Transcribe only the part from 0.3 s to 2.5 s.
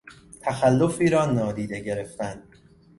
تخلفی را نادیده گرفتن